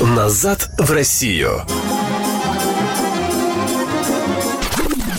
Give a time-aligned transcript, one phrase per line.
[0.00, 1.62] Назад в Россию.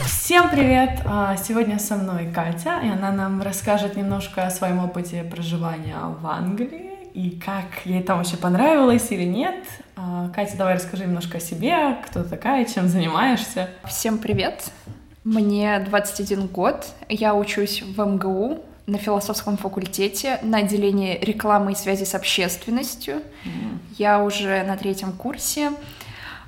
[0.06, 1.02] Всем привет!
[1.06, 6.26] А, сегодня со мной Катя, и она нам расскажет немножко о своем опыте проживания в
[6.26, 9.66] Англии и как ей там вообще понравилось или нет.
[9.98, 13.70] А, Катя, давай расскажи немножко о себе, кто ты такая, чем занимаешься.
[13.84, 14.72] Всем привет!
[15.26, 22.04] Мне 21 год, я учусь в МГУ на философском факультете на отделении рекламы и связи
[22.04, 23.16] с общественностью.
[23.16, 23.78] Mm.
[23.98, 25.72] Я уже на третьем курсе.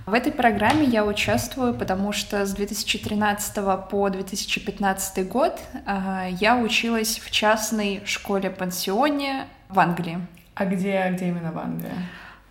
[0.06, 3.56] В этой программе я участвую, потому что с 2013
[3.90, 10.18] по 2015 год э, я училась в частной школе-пансионе в Англии.
[10.56, 11.92] А где, где именно в Англии?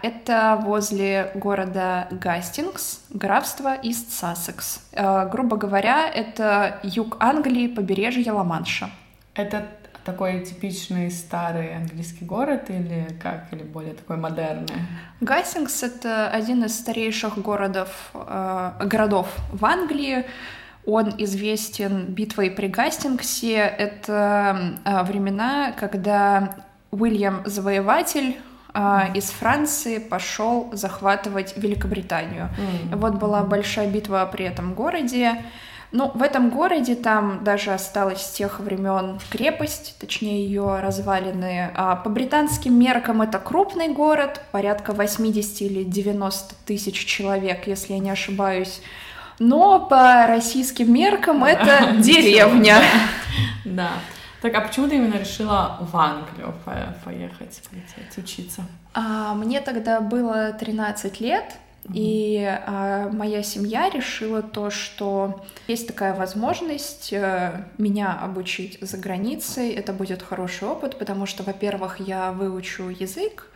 [0.00, 4.82] Это возле города Гастингс, графство Ист Сассекс.
[4.92, 8.90] Э, грубо говоря, это юг Англии, побережье Ла-Манша.
[9.40, 9.66] Это
[10.04, 14.68] такой типичный старый английский город или как, или более такой модерный?
[15.20, 20.24] Гастингс— это один из старейших городов, э, городов в Англии.
[20.86, 23.56] Он известен битвой при Гастингсе.
[23.56, 26.56] Это э, времена, когда
[26.90, 28.38] Уильям Завоеватель
[28.74, 32.48] э, из Франции пошел захватывать Великобританию.
[32.58, 32.96] Mm.
[32.96, 35.42] Вот была большая битва при этом городе.
[35.92, 41.70] Ну, в этом городе там даже осталась с тех времен крепость, точнее ее развалины.
[41.74, 47.98] А по британским меркам это крупный город, порядка 80 или 90 тысяч человек, если я
[47.98, 48.80] не ошибаюсь.
[49.40, 52.76] Но по российским меркам это деревня.
[53.64, 53.90] Да.
[54.42, 56.54] Так, а почему ты именно решила в Англию
[57.04, 58.62] поехать, полететь, учиться?
[58.94, 61.44] А, мне тогда было 13 лет,
[61.92, 69.72] и э, моя семья решила то, что есть такая возможность э, меня обучить за границей.
[69.72, 73.48] Это будет хороший опыт, потому что, во-первых, я выучу язык,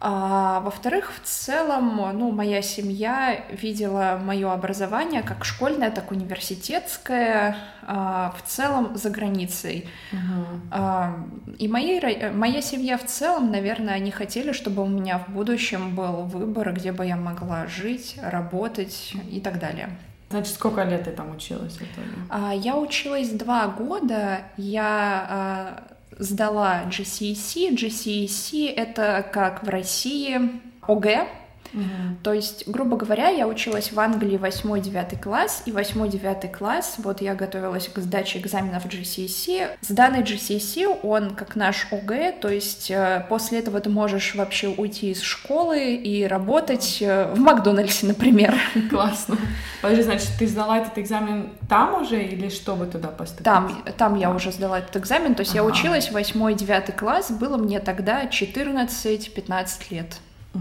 [0.00, 8.34] а, во-вторых, в целом, ну, моя семья видела мое образование как школьное, так университетское, а,
[8.36, 9.88] в целом за границей.
[10.12, 10.60] Uh-huh.
[10.72, 11.24] А,
[11.58, 12.00] и мои,
[12.32, 16.92] моя семья в целом, наверное, они хотели, чтобы у меня в будущем был выбор, где
[16.92, 19.88] бы я могла жить, работать и так далее.
[20.28, 22.58] Значит, сколько лет ты там училась в итоге?
[22.58, 24.40] Я училась два года.
[24.56, 25.84] Я
[26.18, 27.74] сдала GCSE.
[27.74, 30.40] GCSE— это как в России
[30.82, 31.26] ОГЭ,
[31.74, 31.82] Угу.
[32.22, 37.34] То есть, грубо говоря, я училась в Англии 8-9 класс, и 8-9 класс, вот я
[37.34, 39.70] готовилась к сдаче экзаменов GCSE.
[39.80, 45.10] Сданный GCSE, он как наш ОГЭ, то есть э, после этого ты можешь вообще уйти
[45.10, 48.54] из школы и работать э, в Макдональдсе, например.
[48.90, 49.36] Классно.
[49.82, 53.44] Подожди, значит, ты сдала этот экзамен там уже или чтобы туда поступить?
[53.44, 55.62] Там, там я уже сдала этот экзамен, то есть ага.
[55.62, 60.16] я училась 8-9 класс, было мне тогда 14-15 лет.
[60.54, 60.58] А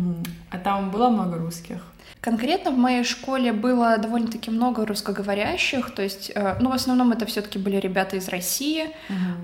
[0.63, 1.77] там было много русских?
[2.23, 7.25] Конкретно в моей школе было довольно-таки много русскоговорящих, то есть, э, ну, в основном это
[7.25, 8.91] все-таки были ребята из России,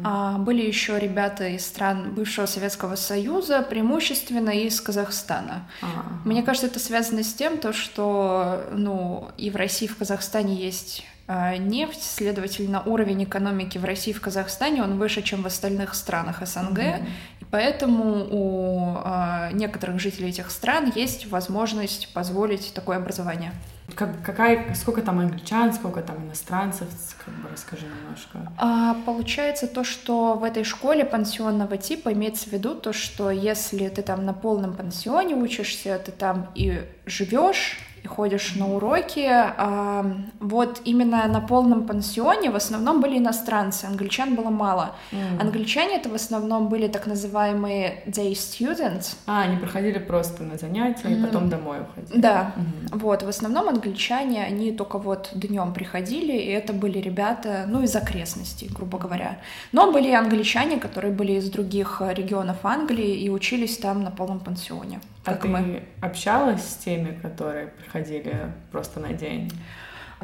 [0.01, 5.67] а были еще ребята из стран бывшего Советского Союза, преимущественно из Казахстана.
[5.81, 5.87] Uh-huh.
[6.23, 10.55] Мне кажется, это связано с тем, то, что, ну, и в России, и в Казахстане
[10.55, 15.47] есть э, нефть, следовательно, уровень экономики в России и в Казахстане, он выше, чем в
[15.47, 17.07] остальных странах СНГ, mm-hmm.
[17.51, 23.53] Поэтому у э, некоторых жителей этих стран есть возможность позволить такое образование.
[23.95, 26.87] Как, какая, сколько там англичан, сколько там иностранцев,
[27.25, 28.51] как бы расскажи немножко.
[28.57, 33.87] А, получается то, что в этой школе пансионного типа имеется в виду то, что если
[33.87, 39.27] ты там на полном пансионе учишься, ты там и живешь, и ходишь на уроки.
[39.29, 40.05] А,
[40.39, 44.95] вот именно на полном пансионе в основном были иностранцы, англичан было мало.
[45.11, 45.41] Mm.
[45.41, 49.15] Англичане это в основном были так называемые day students.
[49.25, 51.19] А, они проходили просто на занятия mm.
[51.19, 52.19] и потом домой уходили.
[52.19, 52.97] Да, mm.
[52.97, 57.95] вот, в основном англичане, они только вот днем приходили, и это были ребята, ну, из
[57.95, 59.39] окрестностей, грубо говоря.
[59.71, 64.99] Но были англичане, которые были из других регионов Англии и учились там на полном пансионе.
[65.25, 65.83] А ты мы.
[66.01, 69.51] общалась с теми, которые приходили просто на день?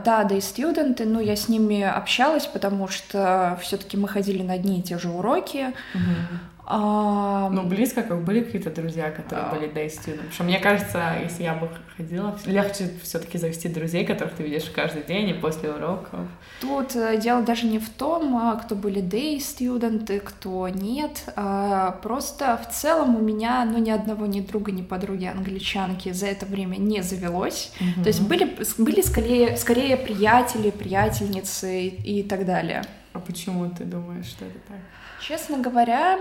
[0.03, 4.53] Да, да и студенты, ну, я с ними общалась, потому что все-таки мы ходили на
[4.53, 5.73] одни и те же уроки.
[5.93, 6.54] Угу.
[6.67, 7.49] А...
[7.51, 9.53] Ну, близко, как были какие-то друзья, которые а...
[9.53, 10.15] были day student.
[10.15, 14.69] Потому что мне кажется, если я бы ходила, легче все-таки завести друзей, которых ты видишь
[14.73, 16.21] каждый день и после уроков.
[16.61, 21.23] Тут э, дело даже не в том, а, кто были day студенты, кто нет.
[21.35, 26.27] А просто в целом у меня, ну, ни одного, ни друга, ни подруги англичанки за
[26.27, 27.71] это время не завелось.
[27.79, 28.03] Mm-hmm.
[28.03, 32.83] То есть были, были скорее, скорее приятели, приятельницы и, и так далее.
[33.13, 34.77] А почему ты думаешь, что это так?
[35.21, 36.19] Честно говоря,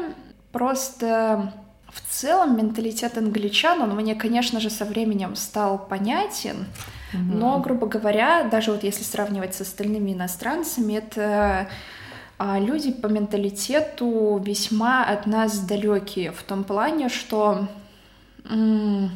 [0.55, 1.53] Просто
[1.93, 6.67] В целом менталитет англичан, он мне, конечно же, со временем стал понятен,
[7.13, 7.19] mm-hmm.
[7.35, 11.69] но, грубо говоря, даже вот если сравнивать с остальными иностранцами, это
[12.39, 17.69] а, люди по менталитету весьма от нас далекие в том плане, что
[18.49, 19.11] м-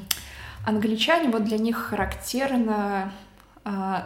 [0.67, 3.13] англичане вот для них характерно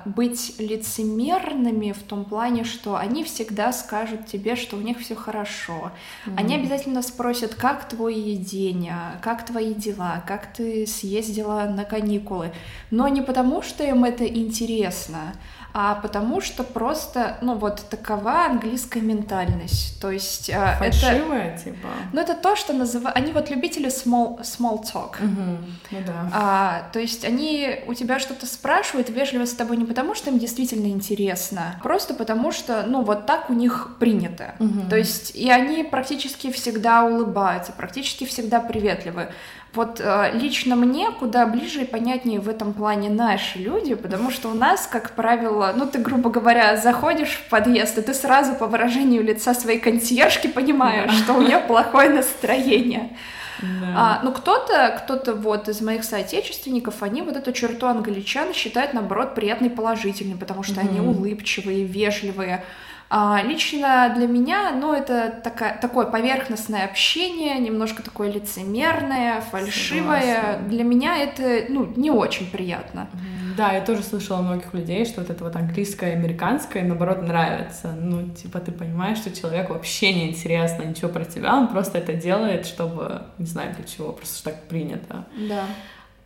[0.05, 5.93] быть лицемерными в том плане, что они всегда скажут тебе, что у них все хорошо.
[6.27, 6.35] Mm-hmm.
[6.37, 12.53] Они обязательно спросят, как твое едение, как твои дела, как ты съездила на каникулы.
[12.91, 15.35] Но не потому, что им это интересно,
[15.75, 21.89] а потому что просто, ну вот такова английская ментальность, то есть э, Фальшивая, это, типа.
[22.13, 25.59] Ну это то, что называют, они вот любители small small talk, угу.
[25.91, 26.31] ну да.
[26.33, 30.39] А, то есть они у тебя что-то спрашивают вежливо с тобой не потому, что им
[30.39, 34.89] действительно интересно, просто потому что, ну вот так у них принято, угу.
[34.91, 39.31] то есть и они практически всегда улыбаются, практически всегда приветливы.
[39.75, 44.51] Вот э, лично мне куда ближе и понятнее в этом плане наши люди, потому что
[44.51, 48.67] у нас, как правило, ну ты, грубо говоря, заходишь в подъезд, и ты сразу по
[48.67, 51.17] выражению лица своей консьержки понимаешь, да.
[51.17, 53.17] что у нее плохое настроение.
[53.63, 53.95] Да.
[53.97, 59.35] А, ну, кто-то, кто-то вот из моих соотечественников, они вот эту черту англичан считают, наоборот,
[59.35, 60.89] приятной положительной, потому что mm-hmm.
[60.89, 62.65] они улыбчивые, вежливые.
[63.15, 70.37] А, лично для меня, ну, это такая, такое поверхностное общение, немножко такое лицемерное, фальшивое.
[70.37, 70.69] Согласна.
[70.71, 73.11] Для меня это, ну, не очень приятно.
[73.55, 77.93] Да, я тоже слышала многих людей, что вот это вот английское и американское, наоборот, нравится.
[77.93, 82.15] Ну, типа, ты понимаешь, что человеку вообще не интересно ничего про тебя, он просто это
[82.15, 85.27] делает, чтобы, не знаю для чего, просто так принято.
[85.37, 85.65] Да.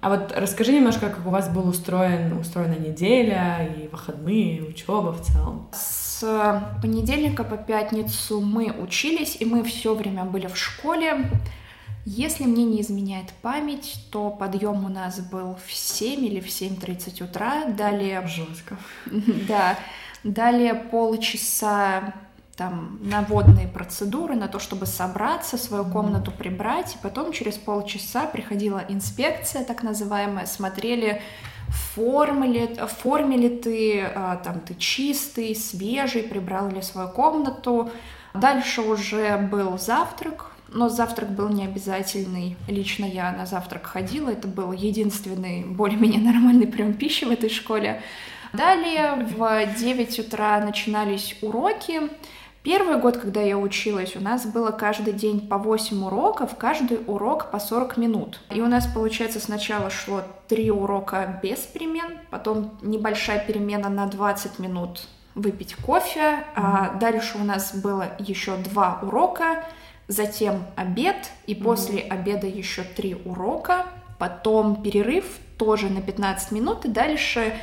[0.01, 5.11] А вот расскажи немножко, как у вас был устроен, устроена неделя и выходные, и учеба
[5.11, 5.69] в целом.
[5.73, 6.06] С
[6.83, 11.31] понедельника по пятницу мы учились, и мы все время были в школе.
[12.05, 17.25] Если мне не изменяет память, то подъем у нас был в 7 или в 7.30
[17.25, 17.65] утра.
[17.67, 18.27] Далее...
[18.27, 18.77] Жестко.
[19.49, 19.77] Да.
[20.23, 22.15] Далее полчаса
[22.57, 28.27] там на водные процедуры, на то, чтобы собраться, свою комнату прибрать, и потом через полчаса
[28.27, 31.21] приходила инспекция, так называемая, смотрели,
[31.69, 37.09] в форме ли, в форме ли ты, а, там ты чистый, свежий, прибрал ли свою
[37.09, 37.91] комнату.
[38.35, 42.57] Дальше уже был завтрак, но завтрак был не обязательный.
[42.69, 48.03] Лично я на завтрак ходила, это был единственный более-менее нормальный прием пищи в этой школе.
[48.53, 52.03] Далее в 9 утра начинались уроки.
[52.67, 57.53] Первый год, когда я училась, у нас было каждый день по 8 уроков, каждый урок
[57.53, 58.41] по 40 минут.
[58.51, 64.59] И у нас, получается, сначала шло 3 урока без перемен, потом небольшая перемена на 20
[64.59, 69.63] минут выпить кофе, а дальше у нас было еще 2 урока,
[70.09, 73.87] затем обед, и после обеда еще 3 урока,
[74.19, 77.55] потом перерыв тоже на 15 минут, и дальше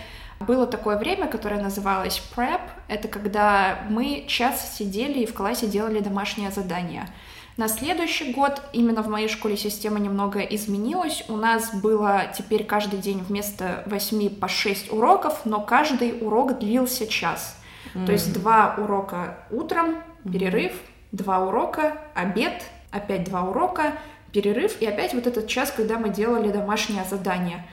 [0.45, 2.61] было такое время, которое называлось prep.
[2.87, 7.07] Это когда мы час сидели и в классе делали домашнее задание.
[7.55, 11.23] На следующий год именно в моей школе система немного изменилась.
[11.27, 17.05] У нас было теперь каждый день вместо 8 по 6 уроков, но каждый урок длился
[17.05, 17.55] час.
[17.93, 18.05] Mm.
[18.07, 20.73] То есть два урока утром, перерыв,
[21.11, 23.93] два урока, обед, опять два урока,
[24.31, 27.65] перерыв и опять вот этот час, когда мы делали домашнее задание.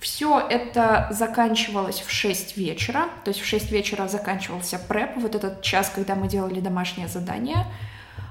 [0.00, 5.60] Все это заканчивалось в 6 вечера, то есть в 6 вечера заканчивался преп, вот этот
[5.62, 7.66] час, когда мы делали домашнее задание.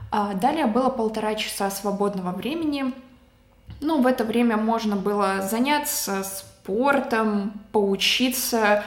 [0.10, 2.94] А далее было полтора часа свободного времени.
[3.82, 8.84] Ну, в это время можно было заняться спортом, поучиться,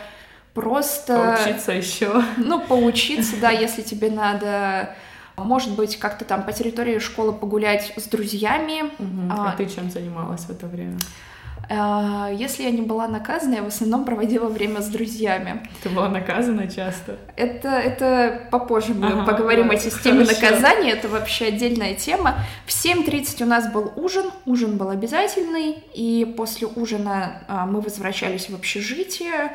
[0.55, 1.37] просто...
[1.37, 2.23] Поучиться еще.
[2.39, 4.97] Ну, поучиться, да, если тебе надо
[5.45, 8.83] может быть, как-то там по территории школы погулять с друзьями.
[8.99, 9.31] Угу.
[9.31, 10.99] А, а ты чем занималась в это время?
[11.73, 15.63] А, если я не была наказана, я в основном проводила время с друзьями.
[15.85, 17.17] Ты была наказана часто?
[17.37, 20.43] Это, это попозже мы ага, поговорим да, о системе хорошо.
[20.43, 22.41] наказания, это вообще отдельная тема.
[22.67, 28.51] В 7.30 у нас был ужин, ужин был обязательный, и после ужина а, мы возвращались
[28.51, 29.55] в общежитие,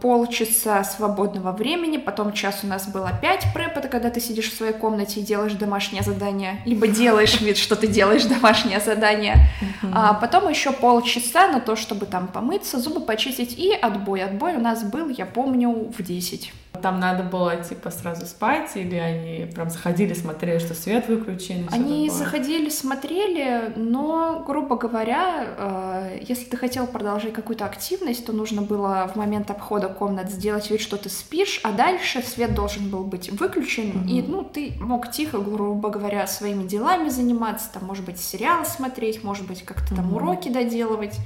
[0.00, 4.56] полчаса свободного времени, потом час у нас был опять преп, это когда ты сидишь в
[4.56, 9.48] своей комнате и делаешь домашнее задание, либо делаешь вид, что ты делаешь домашнее задание,
[9.92, 14.22] а потом еще полчаса на то, чтобы там помыться, зубы почистить, и отбой.
[14.22, 16.52] Отбой у нас был, я помню, в 10.
[16.82, 21.68] Там надо было, типа, сразу спать, или они прям заходили, смотрели, что свет выключен?
[21.70, 28.62] Они заходили, смотрели, но, грубо говоря, э, если ты хотел продолжать какую-то активность, то нужно
[28.62, 33.04] было в момент обхода комнат сделать вид, что ты спишь, а дальше свет должен был
[33.04, 34.08] быть выключен, mm-hmm.
[34.08, 39.24] и, ну, ты мог тихо, грубо говоря, своими делами заниматься, там, может быть, сериал смотреть,
[39.24, 40.16] может быть, как-то там mm-hmm.
[40.16, 41.18] уроки доделывать.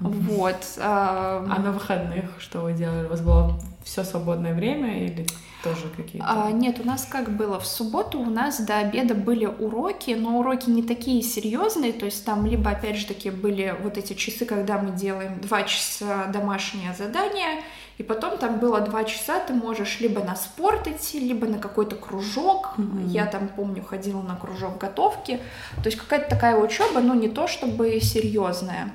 [0.00, 0.56] Вот.
[0.78, 1.44] А...
[1.48, 3.06] а на выходных что вы делали?
[3.06, 5.26] У вас было все свободное время или
[5.62, 6.26] тоже какие-то?
[6.28, 7.58] А, нет, у нас как было?
[7.58, 12.24] В субботу у нас до обеда были уроки, но уроки не такие серьезные, то есть
[12.24, 16.94] там либо, опять же таки, были вот эти часы, когда мы делаем два часа домашнее
[16.94, 17.62] задание,
[18.00, 21.96] и потом там было два часа, ты можешь либо на спорт идти, либо на какой-то
[21.96, 22.70] кружок.
[22.78, 23.08] Mm-hmm.
[23.08, 25.38] Я там, помню, ходила на кружок готовки.
[25.76, 28.90] То есть какая-то такая учеба, но не то чтобы серьезная.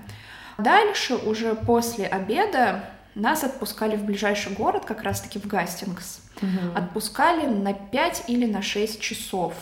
[0.58, 2.84] Дальше, уже после обеда,
[3.16, 6.20] нас отпускали в ближайший город, как раз-таки в Гастингс.
[6.42, 6.78] Угу.
[6.78, 9.54] Отпускали на 5 или на 6 часов.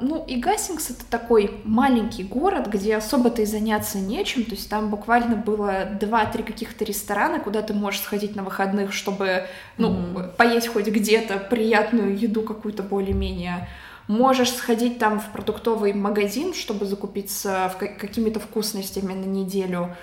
[0.00, 4.90] Ну, и Гастингс— это такой маленький город, где особо-то и заняться нечем, то есть там
[4.90, 10.36] буквально было два-три каких-то ресторана, куда ты можешь сходить на выходных, чтобы, ну, mm-hmm.
[10.36, 13.68] поесть хоть где-то приятную еду какую-то более-менее.
[14.06, 19.96] Можешь сходить там в продуктовый магазин, чтобы закупиться какими-то вкусностями на неделю.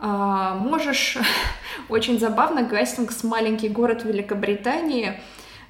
[0.00, 1.18] А, можешь,
[1.88, 5.20] очень забавно, Гастингс маленький город Великобритании,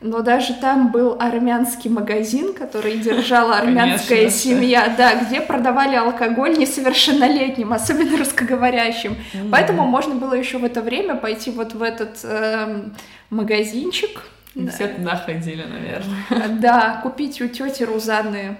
[0.00, 6.56] но даже там был армянский магазин, который держала армянская Конечно, семья, да, где продавали алкоголь
[6.56, 9.12] несовершеннолетним, особенно русскоговорящим.
[9.12, 9.48] Mm-hmm.
[9.50, 12.84] Поэтому можно было еще в это время пойти вот в этот э,
[13.30, 14.22] магазинчик,
[14.54, 14.72] и да.
[14.72, 16.60] все туда ходили, наверное.
[16.60, 18.56] Да, купить у тети Рузанны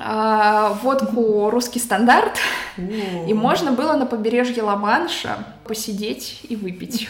[0.00, 2.38] а, водку русский стандарт,
[2.76, 7.08] и можно было на побережье Ла-Манша посидеть и выпить.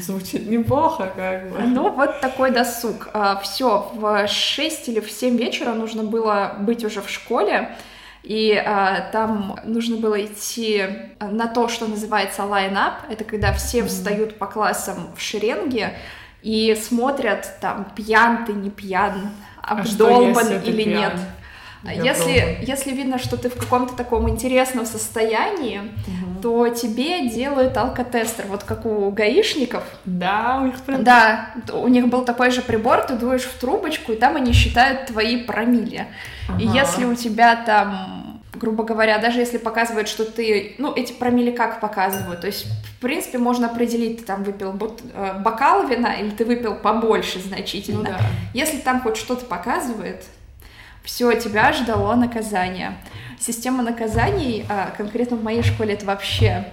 [0.00, 1.58] Звучит неплохо, как бы.
[1.60, 3.08] Ну, вот такой досуг.
[3.12, 7.76] А, все, в 6 или в 7 вечера нужно было быть уже в школе,
[8.24, 10.84] и а, там нужно было идти
[11.20, 12.94] на то, что называется line-up.
[13.08, 13.86] Это когда все mm-hmm.
[13.86, 15.96] встают по классам в шеренге,
[16.42, 19.30] и смотрят, там, пьян ты, не пьян,
[19.62, 20.98] обдолбан а или пьян?
[20.98, 21.20] нет.
[21.92, 26.40] Я если, если видно, что ты в каком-то таком интересном состоянии, угу.
[26.42, 29.84] то тебе делают алкотестер, вот как у гаишников.
[30.04, 31.04] Да, у них прям...
[31.04, 35.06] Да, у них был такой же прибор, ты дуешь в трубочку, и там они считают
[35.06, 36.06] твои промили.
[36.48, 36.62] Ага.
[36.62, 38.26] И если у тебя там
[38.58, 43.00] грубо говоря, даже если показывают, что ты, ну, эти промили как показывают, то есть, в
[43.00, 44.74] принципе, можно определить, ты там выпил
[45.14, 47.98] э, бокал вина или ты выпил побольше значительно.
[47.98, 48.18] Ну, да.
[48.54, 50.24] Если там хоть что-то показывает,
[51.06, 52.98] все, тебя ждало наказание.
[53.38, 56.66] Система наказаний, а, конкретно в моей школе, это вообще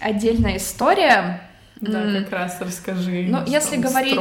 [0.00, 1.42] отдельная история.
[1.80, 3.26] Да, как раз расскажи.
[3.28, 4.18] Ну, если говорить,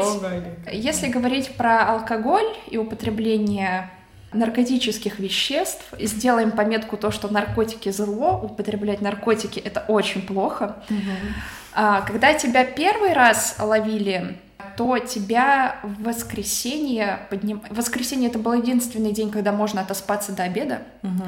[0.71, 3.91] если говорить про алкоголь и употребление
[4.33, 10.77] наркотических веществ, сделаем пометку то, что наркотики зло, употреблять наркотики это очень плохо.
[10.89, 12.01] Угу.
[12.07, 14.37] Когда тебя первый раз ловили,
[14.77, 17.62] то тебя в воскресенье подним...
[17.70, 20.82] Воскресенье это был единственный день, когда можно отоспаться до обеда.
[21.03, 21.24] Угу.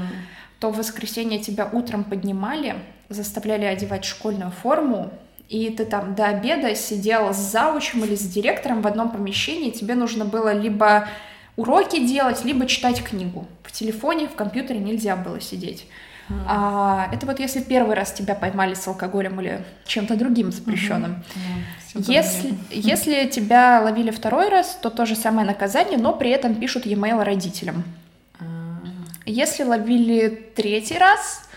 [0.60, 2.76] То в воскресенье тебя утром поднимали,
[3.10, 5.12] заставляли одевать школьную форму,
[5.50, 9.96] и ты там до обеда сидел с заучем или с директором в одном помещении, тебе
[9.96, 11.08] нужно было либо
[11.56, 13.48] уроки делать, либо читать книгу.
[13.64, 15.86] В телефоне, в компьютере нельзя было сидеть.
[16.30, 16.42] Mm.
[16.48, 21.24] А, это вот если первый раз тебя поймали с алкоголем или чем-то другим запрещенным.
[21.36, 22.02] Mm-hmm.
[22.02, 26.56] Yeah, если, если тебя ловили второй раз, то то же самое наказание, но при этом
[26.56, 27.84] пишут e-mail родителям.
[28.40, 28.46] Mm.
[29.26, 31.48] Если ловили третий раз,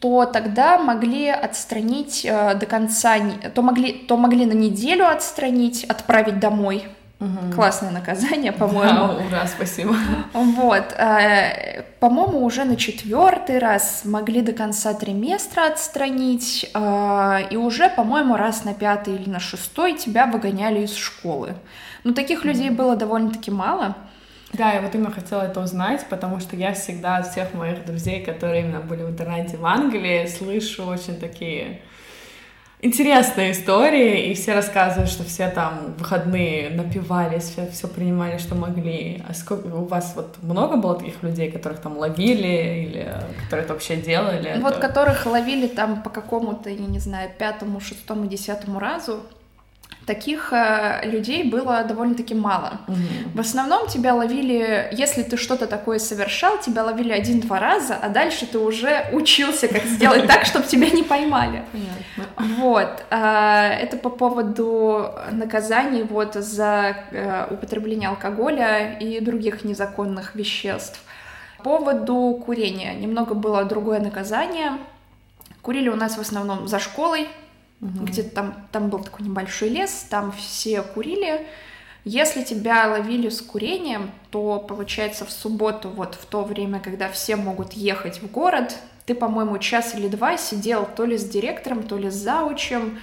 [0.00, 3.16] то тогда могли отстранить э, до конца,
[3.54, 6.84] то могли, то могли на неделю отстранить, отправить домой
[7.24, 7.54] Угу.
[7.54, 9.08] Классное наказание, по-моему.
[9.08, 9.96] Да, ура, спасибо.
[10.32, 10.92] Вот.
[10.92, 18.36] Э, по-моему, уже на четвертый раз могли до конца триместра отстранить, э, и уже, по-моему,
[18.36, 21.54] раз на пятый или на шестой тебя выгоняли из школы.
[22.04, 23.96] Но таких людей было довольно-таки мало.
[24.52, 28.24] Да, я вот именно хотела это узнать, потому что я всегда от всех моих друзей,
[28.24, 31.80] которые именно были в интернете в Англии, слышу очень такие
[32.84, 39.22] интересная история, и все рассказывают, что все там выходные напивались, все, все принимали, что могли.
[39.26, 43.14] А сколько у вас вот много было таких людей, которых там ловили или
[43.44, 44.58] которые это вообще делали?
[44.60, 44.88] Вот это...
[44.88, 49.20] которых ловили там по какому-то, я не знаю, пятому, шестому, десятому разу,
[50.06, 52.80] таких э, людей было довольно-таки мало.
[52.86, 53.32] Мгм.
[53.34, 58.46] В основном тебя ловили, если ты что-то такое совершал, тебя ловили один-два раза, а дальше
[58.46, 61.64] ты уже учился, как сделать так, чтобы тебя не поймали.
[61.72, 62.54] Понятно.
[62.56, 71.00] Вот, а, это по поводу наказаний вот за э, употребление алкоголя и других незаконных веществ.
[71.58, 74.72] По поводу курения немного было другое наказание.
[75.62, 77.28] Курили у нас в основном за школой,
[77.84, 78.06] Мгм.
[78.06, 81.46] где-то там, там был такой небольшой лес, там все курили.
[82.04, 87.36] Если тебя ловили с курением, то, получается, в субботу, вот в то время, когда все
[87.36, 88.74] могут ехать в город,
[89.04, 92.98] ты, по-моему, час или два сидел то ли с директором, то ли с заучем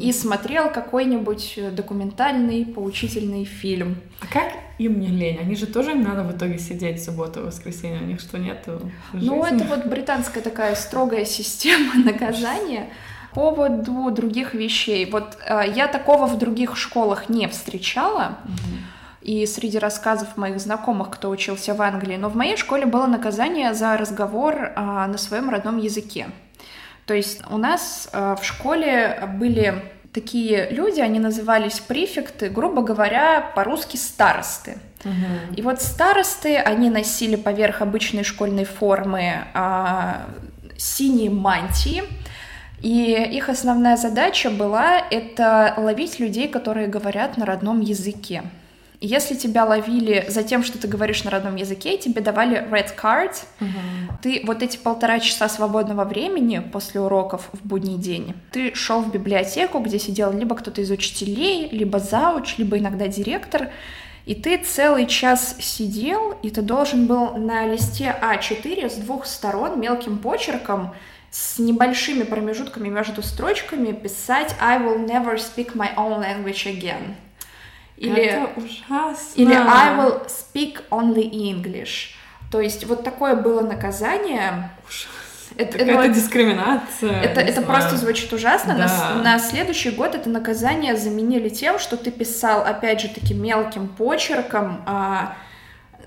[0.00, 3.96] и смотрел какой-нибудь документальный, поучительный фильм.
[4.20, 5.38] А как им не лень?
[5.38, 8.00] Они же тоже им надо в итоге сидеть в субботу и воскресенье.
[8.00, 12.88] У них что, нету Ну, это вот британская такая строгая система наказания.
[13.36, 15.04] По поводу других вещей.
[15.10, 18.38] Вот э, я такого в других школах не встречала.
[19.20, 23.74] И среди рассказов моих знакомых, кто учился в Англии, но в моей школе было наказание
[23.74, 26.28] за разговор а, на своем родном языке.
[27.06, 29.82] То есть у нас а, в школе были
[30.14, 34.78] такие люди, они назывались префекты, грубо говоря, по-русски старосты.
[35.04, 35.54] Мгм.
[35.56, 40.26] И вот старосты, они носили поверх обычной школьной формы а,
[40.78, 42.02] синие мантии,
[42.82, 48.42] и их основная задача была это ловить людей, которые говорят на родном языке.
[49.00, 53.34] Если тебя ловили за тем, что ты говоришь на родном языке, тебе давали red card,
[53.60, 54.18] Мгм.
[54.22, 59.12] ты вот эти полтора часа свободного времени после уроков в будний день, ты шел в
[59.12, 63.68] библиотеку, где сидел либо кто-то из учителей, либо зауч, либо иногда директор,
[64.24, 69.78] и ты целый час сидел, и ты должен был на листе А4 с двух сторон
[69.78, 70.94] мелким почерком
[71.30, 77.14] с небольшими промежутками между строчками писать I will never speak my own language again.
[77.96, 79.32] Или Это ужасно.
[79.36, 82.14] или I will speak only English.
[82.52, 84.70] То есть вот такое было наказание.
[85.56, 87.20] Это, ну, это- дискриминация.
[87.22, 87.66] это, это знаю.
[87.66, 88.74] просто звучит ужасно.
[88.76, 89.14] На, Да.
[89.22, 94.82] на следующий год это наказание заменили тем, что ты писал, опять же таки, мелким почерком
[94.86, 95.34] а,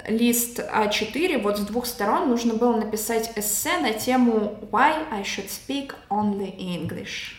[0.07, 5.49] лист А4, вот с двух сторон нужно было написать эссе на тему Why I should
[5.49, 7.35] speak only English.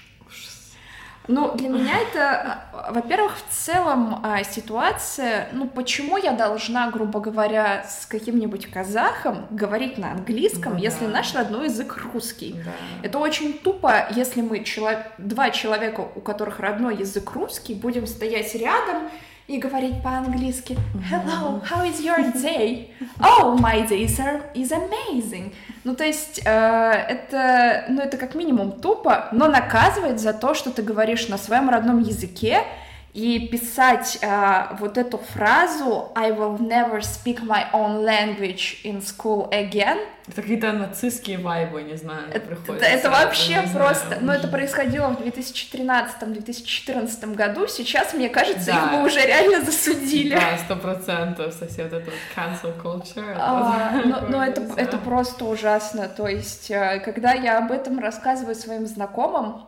[1.29, 7.21] Ну, для меня это, а, во-первых, в целом а, ситуация, ну, почему я должна, грубо
[7.21, 11.13] говоря, с каким-нибудь казахом говорить на английском, Ну если да.
[11.13, 12.57] наш родной язык русский?
[12.65, 12.73] Да.
[13.05, 18.53] Это очень тупо, если мы чело- два человека, у которых родной язык русский, будем стоять
[18.57, 19.09] рядом
[19.51, 20.79] и говорить по-английски
[21.11, 22.91] Hello, how is your day?
[23.21, 24.19] Oh, my day is,
[24.55, 25.53] is amazing.
[25.83, 30.71] Ну, то есть, э, это, ну, это как минимум тупо, но наказывает за то, что
[30.71, 32.63] ты говоришь на своем родном языке,
[33.13, 39.51] и писать э, вот эту фразу I will never speak my own language in school
[39.51, 42.83] again, Это какие-то нацистские вайбы, не знаю, это, приходят.
[42.83, 43.71] это сразу, вообще знаю.
[43.75, 48.85] просто, ну это происходило в 2013-2014 году, сейчас, мне кажется, Да.
[48.87, 50.35] их бы уже реально засудили.
[50.35, 53.37] Да, сто процентов, совсем вот это cancel culture.
[53.39, 55.05] А, это но, но это, не это знаю.
[55.05, 56.09] просто ужасно.
[56.09, 59.63] То есть, э, когда я об этом рассказываю своим знакомым,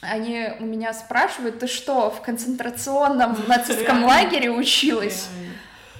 [0.00, 5.28] они у меня спрашивают, ты что, в концентрационном нацистском лагере училась?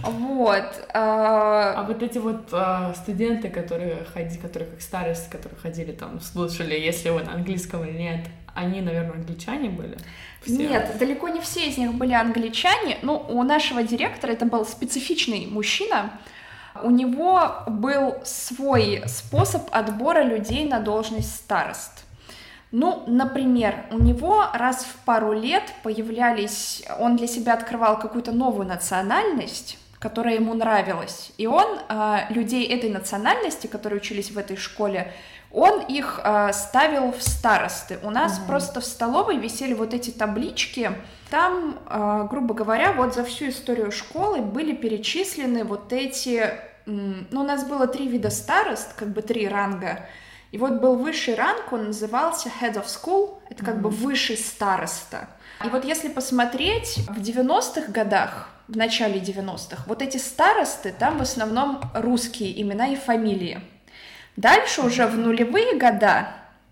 [0.02, 0.86] Вот.
[0.94, 6.20] А а, вот эти вот а, студенты, которые ходили, которые как старость, которые ходили там,
[6.20, 9.96] слушали, если вы на английском или нет, они, наверное, англичане были?
[10.42, 10.56] Все?
[10.56, 12.98] Нет, далеко не все из них были англичане.
[13.02, 16.12] Ну, у нашего директора это был специфичный мужчина.
[16.82, 22.04] У него был свой способ отбора людей на должность старост.
[22.70, 28.66] Ну, например, у него раз в пару лет появлялись, он для себя открывал какую-то новую
[28.66, 31.32] национальность, которая ему нравилась.
[31.38, 35.12] И он а, людей этой национальности, которые учились в этой школе,
[35.50, 37.98] он их а, ставил в старосты.
[38.02, 40.92] У нас просто в столовой висели вот эти таблички.
[41.30, 46.50] Там, а, грубо говоря, вот за всю историю школы были перечислены вот эти...
[46.84, 50.06] Ну, у нас было три вида старост, как бы три ранга.
[50.50, 55.28] И вот был высший ранг, он назывался Head of School, это как бы высший староста.
[55.64, 61.22] И вот если посмотреть, в 90-х годах, в начале 90-х, вот эти старосты, там в
[61.22, 63.60] основном русские имена и фамилии.
[64.36, 66.28] Дальше уже в нулевые года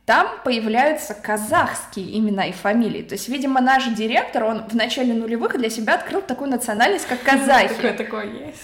[0.07, 3.03] там появляются казахские имена и фамилии.
[3.03, 7.23] То есть, видимо, наш директор, он в начале нулевых для себя открыл такую национальность, как
[7.23, 7.75] казахи.
[7.75, 8.63] Такое, такое есть.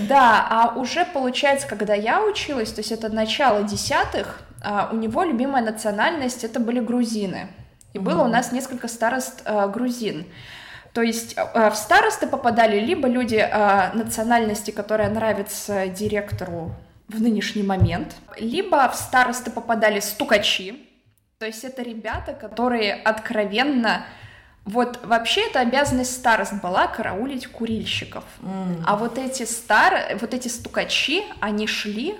[0.00, 4.40] Да, а уже получается, когда я училась, то есть это начало десятых,
[4.92, 7.48] у него любимая национальность это были грузины.
[7.92, 10.26] и было у нас несколько старост э, грузин.
[10.92, 13.46] То есть э, в старосты попадали либо люди
[13.94, 16.72] национальности, которая нравится директору
[17.08, 20.84] в нынешний момент, либо в старосты попадали стукачи,
[21.38, 24.06] то есть это ребята, которые откровенно
[24.64, 28.24] вот вообще эта обязанность старост была караулить курильщиков.
[28.40, 28.82] Mm.
[28.86, 32.16] А вот эти стар, вот эти стукачи, они шли,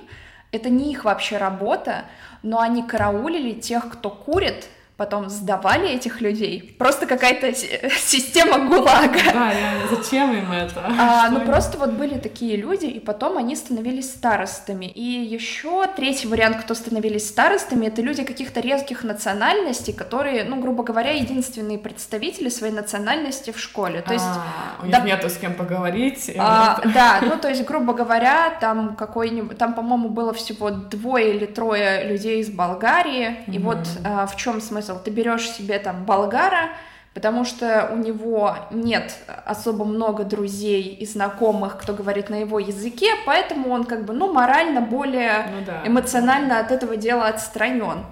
[0.52, 2.04] это не их вообще работа,
[2.44, 6.76] но они караулили тех, кто курит, потом сдавали этих людей.
[6.78, 7.52] Просто какая-то
[7.98, 9.18] система ГУЛАГа.
[9.32, 10.84] Да, реально, зачем им это?
[10.86, 14.86] А, ну, просто вот были такие люди, и потом они становились старостами.
[14.86, 20.84] И еще третий вариант, кто становились старостами, это люди каких-то резких национальностей, которые, ну, грубо
[20.84, 24.00] говоря, единственные представители своей национальности в школе.
[24.00, 24.24] То есть...
[24.24, 26.30] А, у них да, нету с кем поговорить.
[26.38, 29.58] А, да, ну, то есть, грубо говоря, там какой-нибудь...
[29.58, 33.54] Там, по-моему, было всего двое или трое людей из Болгарии, mm-hmm.
[33.54, 35.02] и вот а, в чем смысл смысл?
[35.02, 36.70] Ты берешь себе там болгара,
[37.14, 39.16] потому что у него нет
[39.46, 44.32] особо много друзей и знакомых, кто говорит на его языке, поэтому он как бы, ну,
[44.32, 45.82] морально более ну, да.
[45.88, 48.04] эмоционально от этого дела отстранен.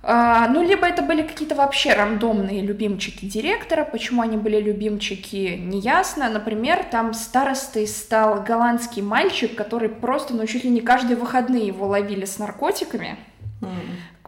[0.00, 3.84] А, ну, либо это были какие-то вообще рандомные любимчики директора.
[3.84, 6.30] Почему они были любимчики, неясно.
[6.30, 11.86] Например, там старостой стал голландский мальчик, который просто, ну, чуть ли не каждые выходные его
[11.88, 13.18] ловили с наркотиками.
[13.60, 13.68] Mm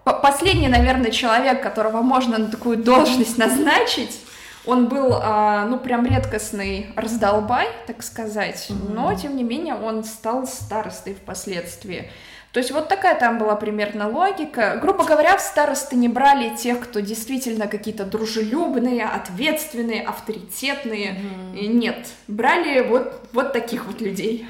[0.05, 4.21] последний, наверное, человек, которого можно на такую должность назначить,
[4.67, 8.93] он был, а, ну, прям редкостный раздолбай, так сказать, mm-hmm.
[8.93, 12.11] но, тем не менее, он стал старостой впоследствии.
[12.53, 14.79] То есть вот такая там была примерно логика.
[14.83, 21.13] Грубо говоря, в старосты не брали тех, кто действительно какие-то дружелюбные, ответственные, авторитетные.
[21.55, 21.67] Mm-hmm.
[21.69, 24.49] Нет, брали вот, вот таких вот людей.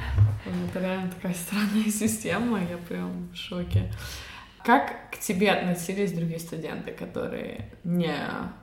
[0.70, 3.92] Это реально такая странная система, я прям в шоке.
[4.70, 8.14] Как к тебе относились другие студенты, которые не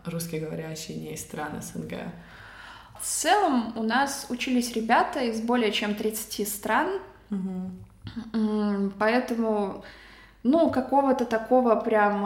[0.05, 1.95] русскоговорящие, не из стран СНГ?
[2.97, 8.91] В целом у нас учились ребята из более чем 30 стран, угу.
[8.97, 9.83] поэтому,
[10.43, 12.25] ну, какого-то такого прям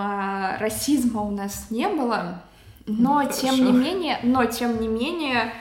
[0.60, 2.44] расизма у нас не было,
[2.86, 3.40] но Хорошо.
[3.42, 5.54] тем не менее, но тем не менее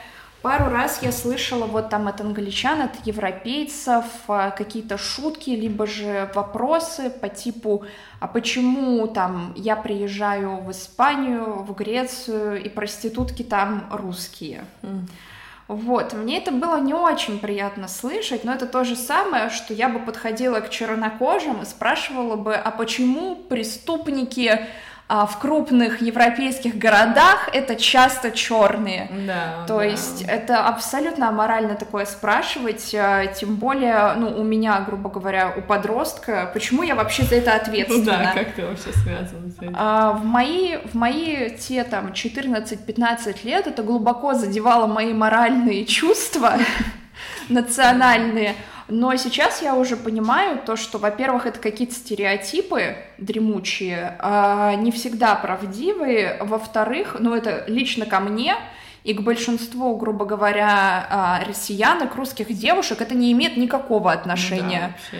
[0.42, 6.30] Пару раз я слышала вот там от англичан, от европейцев а, какие-то шутки, либо же
[6.34, 7.84] вопросы по типу,
[8.20, 14.64] а почему там я приезжаю в Испанию, в Грецию, и проститутки там русские.
[14.82, 15.08] Mm.
[15.68, 19.88] Вот, мне это было не очень приятно слышать, но это то же самое, что я
[19.88, 24.66] бы подходила к чернокожим и спрашивала бы, а почему преступники
[25.12, 29.10] а в крупных европейских городах это часто черные.
[29.26, 29.84] Да, То да.
[29.84, 35.62] есть это абсолютно аморально такое спрашивать, а, тем более, ну, у меня, грубо говоря, у
[35.62, 38.04] подростка, почему я вообще за это ответственна?
[38.20, 39.74] Да, как ты вообще связан с этим?
[39.76, 46.52] А, в, мои, в мои те там 14-15 лет это глубоко задевало мои моральные чувства
[47.48, 48.54] национальные.
[48.90, 55.36] Но сейчас я уже понимаю то, что, во-первых, это какие-то стереотипы дремучие, а не всегда
[55.36, 56.38] правдивые.
[56.40, 58.56] Во-вторых, ну это лично ко мне,
[59.02, 64.96] и к большинству, грубо говоря, а, россиянок, русских девушек это не имеет никакого отношения.
[65.10, 65.18] Да,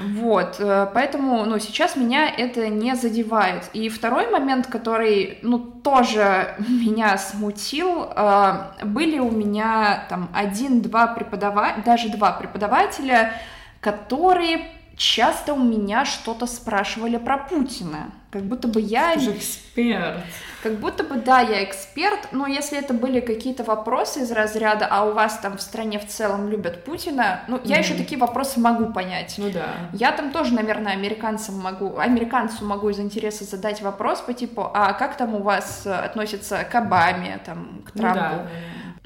[0.00, 3.64] вот, э, поэтому, ну, сейчас меня это не задевает.
[3.74, 11.82] И второй момент, который, ну, тоже меня смутил, а, были у меня там один-два преподавателя,
[11.84, 13.34] даже два преподавателя,
[13.80, 18.10] которые часто у меня что-то спрашивали про Путина.
[18.30, 19.14] Как будто бы я...
[19.14, 20.20] Ты же эксперт.
[20.62, 25.06] Как будто бы, да, я эксперт, но если это были какие-то вопросы из разряда, а
[25.06, 27.82] у вас там в стране в целом любят Путина, ну, я mm-hmm.
[27.82, 29.36] еще такие вопросы могу понять.
[29.38, 29.68] Ну да.
[29.94, 34.92] Я там тоже, наверное, американцам могу, американцу могу из интереса задать вопрос по типу, а
[34.92, 38.20] как там у вас относятся к Обаме, там, к Трампу?
[38.20, 38.48] Ну, да,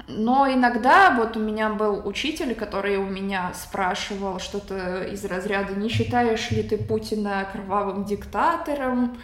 [0.07, 5.89] но иногда вот у меня был учитель, который у меня спрашивал что-то из разряда «Не
[5.89, 9.17] считаешь ли ты Путина кровавым диктатором?»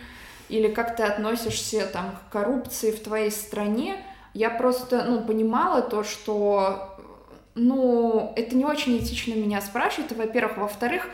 [0.50, 3.98] или «Как ты относишься там, к коррупции в твоей стране?»
[4.34, 6.98] Я просто ну, понимала то, что
[7.54, 10.58] ну, это не очень этично меня спрашивать, во-первых.
[10.58, 11.08] Во-вторых,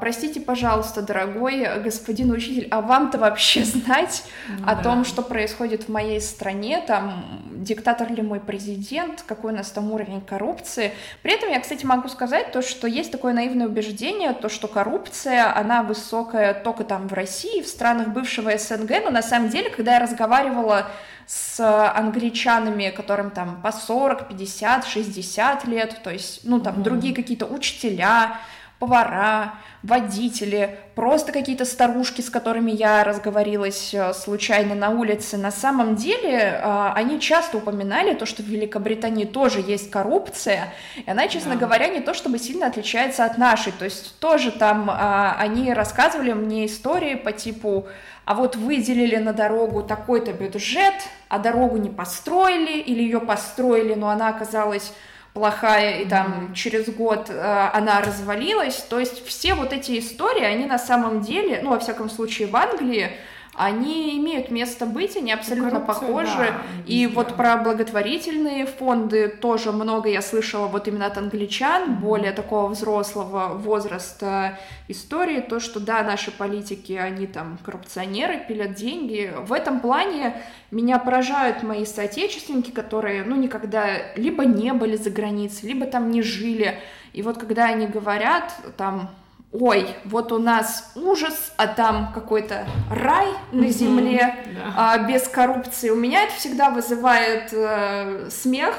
[0.00, 4.82] простите, пожалуйста, дорогой господин учитель, а вам-то вообще знать ну, о да.
[4.82, 9.90] том, что происходит в моей стране, там, диктатор ли мой президент, какой у нас там
[9.92, 10.92] уровень коррупции.
[11.22, 15.56] При этом я, кстати, могу сказать то, что есть такое наивное убеждение, то, что коррупция,
[15.56, 19.94] она высокая только там в России, в странах бывшего СНГ, но на самом деле, когда
[19.94, 20.90] я разговаривала
[21.26, 21.58] с
[21.94, 26.82] англичанами, которым там по 40, 50, 60 лет, то есть, ну, там, mm-hmm.
[26.82, 28.40] другие какие-то учителя,
[28.84, 35.36] повара, водители, просто какие-то старушки, с которыми я разговорилась э, случайно на улице.
[35.36, 41.10] На самом деле э, они часто упоминали то, что в Великобритании тоже есть коррупция, и
[41.10, 41.60] она, честно да.
[41.60, 43.72] говоря, не то чтобы сильно отличается от нашей.
[43.72, 47.86] То есть тоже там э, они рассказывали мне истории по типу
[48.26, 50.94] а вот выделили на дорогу такой-то бюджет,
[51.28, 54.94] а дорогу не построили, или ее построили, но она оказалась
[55.34, 56.54] плохая, и там mm-hmm.
[56.54, 58.76] через год э, она развалилась.
[58.76, 62.56] То есть все вот эти истории, они на самом деле, ну, во всяком случае, в
[62.56, 63.10] Англии,
[63.56, 66.36] они имеют место быть, они абсолютно Коррупция, похожи.
[66.36, 72.32] Да, и вот про благотворительные фонды тоже много я слышала вот именно от англичан, более
[72.32, 79.32] такого взрослого возраста истории, то, что да, наши политики, они там коррупционеры, пилят деньги.
[79.46, 80.34] В этом плане
[80.70, 86.22] меня поражают мои соотечественники, которые, ну, никогда либо не были за границей, либо там не
[86.22, 86.78] жили.
[87.12, 89.10] И вот когда они говорят, там,
[89.54, 94.36] ой, вот у нас ужас, а там какой-то рай на земле
[94.76, 95.90] а, без коррупции.
[95.90, 98.74] У меня это всегда вызывает э, смех,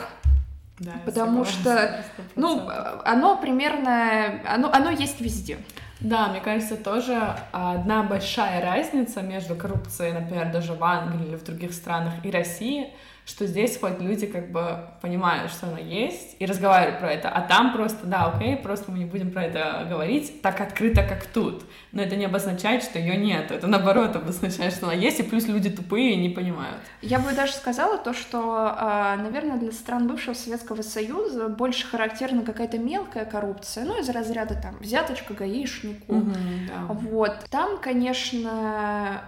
[0.77, 2.03] да, потому что,
[2.35, 2.69] ну,
[3.05, 5.57] оно примерно, оно, оно есть везде.
[6.01, 11.43] Да, мне кажется, тоже одна большая разница между коррупцией, например, даже в Англии или в
[11.45, 12.93] других странах и России—
[13.25, 17.41] что здесь хоть люди как бы понимают, что оно есть, и разговаривают про это, а
[17.41, 21.63] там просто, да, окей, просто мы не будем про это говорить так открыто, как тут.
[21.91, 25.47] Но это не обозначает, что ее нет, это наоборот обозначает, что она есть, и плюс
[25.47, 26.81] люди тупые и не понимают.
[27.01, 32.43] Я бы даже сказала то, что, а, наверное, для стран бывшего Советского Союза больше характерна
[32.43, 36.13] какая-то мелкая коррупция, ну, из разряда там взяточка гаишнику.
[36.13, 36.31] Угу,
[36.67, 36.93] да.
[36.93, 37.45] Вот.
[37.49, 38.51] Там, конечно,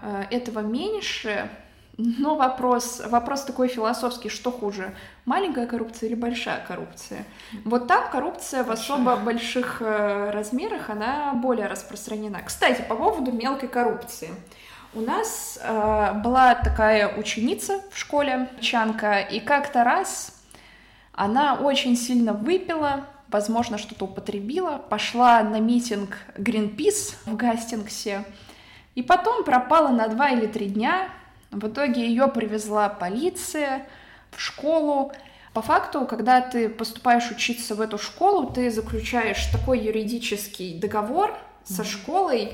[0.03, 1.49] а, этого меньше,
[1.97, 4.93] но вопрос, вопрос такой философский, что хуже,
[5.25, 7.25] маленькая коррупция или большая коррупция?
[7.65, 12.43] Вот там коррупция в особо больших э, размерах, она более распространена.
[12.45, 14.29] Кстати, по поводу мелкой коррупции.
[14.93, 20.39] У нас э, была такая ученица в школе, Чанка, и как-то раз
[21.13, 28.23] она очень сильно выпила, возможно, что-то употребила, пошла на митинг Greenpeace в Гастингсе,
[28.93, 31.10] и потом пропала на два или три дня,
[31.60, 33.88] в итоге ее привезла полиция
[34.32, 35.12] в школу.
[35.54, 41.84] По факту, когда ты поступаешь учиться в эту школу, ты заключаешь такой юридический договор со
[41.84, 42.54] школой,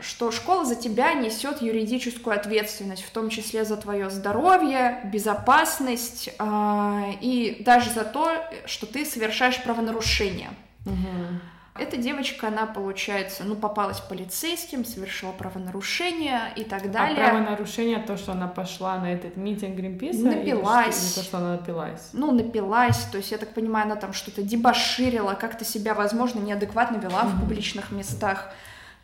[0.00, 7.02] что школа за тебя несет юридическую ответственность, в том числе за твое здоровье, безопасность э,
[7.20, 8.30] и даже за то,
[8.66, 10.50] что ты совершаешь правонарушение.
[10.84, 11.51] Угу.
[11.78, 17.24] Эта девочка, она, получается, ну, попалась полицейским, совершила правонарушение и так а далее.
[17.24, 20.26] А правонарушение то, что она пошла на этот митинг Гринписа?
[20.26, 20.86] Напилась.
[20.86, 22.10] Или что, то, что она напилась?
[22.12, 26.98] Ну, напилась, то есть, я так понимаю, она там что-то дебоширила, как-то себя, возможно, неадекватно
[26.98, 27.36] вела mm-hmm.
[27.36, 28.52] в публичных местах.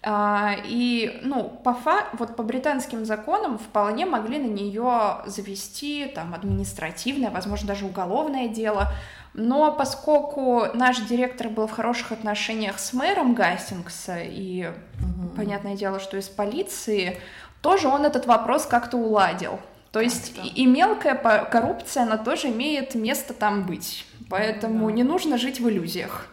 [0.00, 6.35] А, и, ну, по, фа вот по британским законам вполне могли на нее завести там
[6.35, 8.92] административное, возможно, даже уголовное дело,
[9.35, 15.29] но поскольку наш директор был в хороших отношениях с мэром Гастингса, и угу.
[15.37, 17.19] понятное дело, что из полиции,
[17.62, 19.61] тоже он этот вопрос как-то уладил.
[19.93, 21.14] То есть и, и мелкая
[21.45, 24.07] коррупция, она тоже имеет место там быть.
[24.29, 24.93] Поэтому да.
[24.93, 26.27] не нужно жить в иллюзиях.